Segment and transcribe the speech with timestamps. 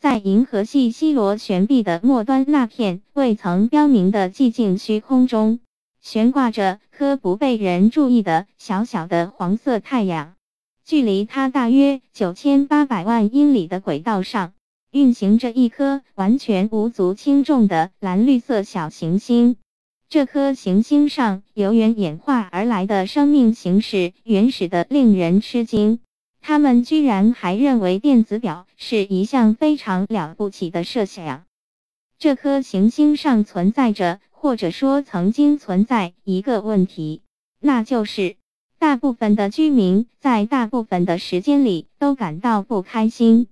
[0.00, 5.60] 在银河系西螺旋臂的末端那片未曾标明的寂静虚空中，
[6.00, 10.36] 悬挂着颗不被人注意的小小的黄色太阳。
[10.86, 14.54] 距离它大约九千八百万英里的轨道上，
[14.90, 19.56] 运行着一颗完全无足轻重的蓝绿色小行星。
[20.08, 26.00] 这颗行星上由原演化而来的生命形式原始的令人吃惊。
[26.40, 31.44] 他们居然还认为电子表是一项非常了不起的设想。
[32.18, 37.22] 这颗行星上存在着，或者说曾经存在一个问题，
[37.60, 38.36] 那就是。
[38.78, 43.46] 大部分的居民在大部分的时间里都感到不开心。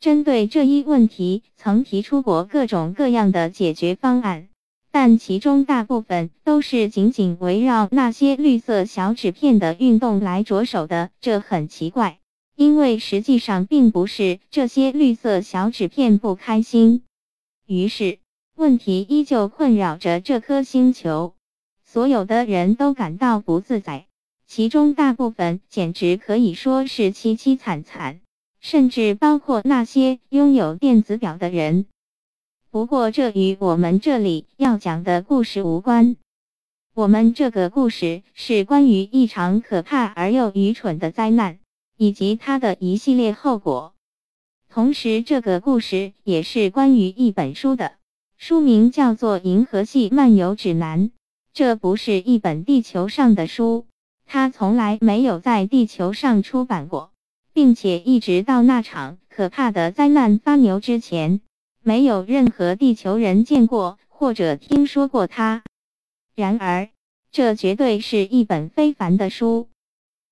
[0.00, 4.48] 针对这一问题，曾提出过各种各样的解决方案，
[4.90, 11.10] 但其中大部分都是仅仅围绕那些绿色小纸片的运动来着手的。
[11.20, 12.19] 这很奇怪，
[12.60, 17.04] 因为实际上并不是这些绿色小纸片不开心。
[17.66, 18.18] 于是，
[18.54, 21.32] 问题依旧困扰着这颗星球，
[21.82, 24.04] 所有的人都感到不自在。
[24.46, 28.20] 其中大部分简直可以说是凄凄惨惨，
[28.60, 31.86] 甚至包括那些拥有电子表的人。
[32.70, 36.16] 不过这与我们这里要讲的故事无关。
[36.92, 41.58] 我们这个故事是关于一场可怕而又愚蠢的灾难，
[42.00, 43.92] 以及它的一系列后果。
[44.70, 47.92] 同时，这个故事也是关于一本书的，
[48.38, 51.08] 书名叫做《银河系漫游指南》。
[51.52, 53.84] 这不是一本地球上的书。
[54.24, 57.12] 它从来没有在地球上出版过，
[57.52, 61.42] 并且一直到那场可怕的灾难发牛之前，
[61.82, 65.62] 没有任何地球人见过或者听说过它。
[66.34, 66.88] 然而，
[67.30, 69.68] 这绝对是一本非凡的书。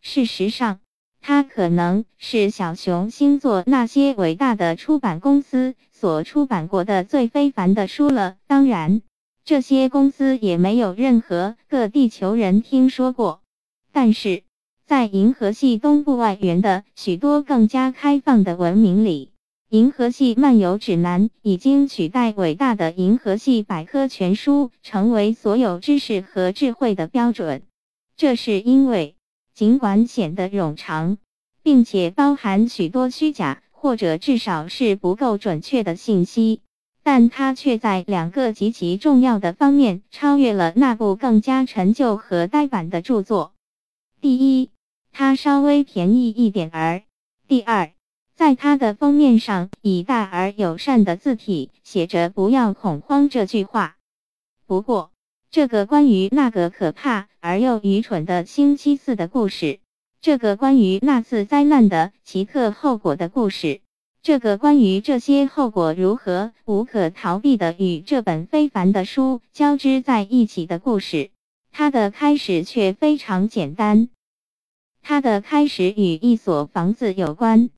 [0.00, 0.80] 事实上，
[1.24, 8.34] 它可能是小熊星座那些伟大的出版公司所出版过的最非凡的书了。
[8.48, 9.02] 当然，
[9.44, 13.40] 这些公司也没有任何个地球人听说过。
[13.92, 14.42] 但是
[14.84, 19.30] 在银河系东部外缘的许多更加开放的文明里，
[19.76, 27.62] 《银河系漫游指南》已经取代伟大的《银河系百科全书》，成为所有知识和智慧的标准。
[28.16, 29.14] 这是因为，
[29.54, 31.18] 尽管显得冗长，
[31.62, 36.60] 并且包含许多虚假或者至少是不够准确的信息，
[37.02, 43.52] 但它却在两个极其重要的方面超越了那部更加陈旧和呆板的著作。
[44.20, 44.70] 第一，
[45.10, 47.02] 它稍微便宜一点儿。
[47.48, 47.92] 第二，
[48.34, 53.96] 在它的封面上以大而友善的字体写着“不要恐慌”这句话。
[54.66, 55.10] 不过，
[55.52, 59.80] 这个关于那个可怕而又愚蠢的星期四的故事，
[60.22, 63.82] 这个关于那次灾难的奇特后果的故事，
[64.22, 71.28] 这个关于这些后果如何无可逃避的与这本非凡的书交织在一起的故事。
[71.70, 74.08] 它的开始却非常简单，
[75.02, 77.68] 它的开始与一所房子有关。